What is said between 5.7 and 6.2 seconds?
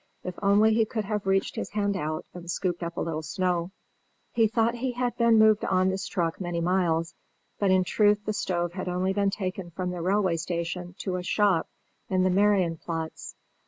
this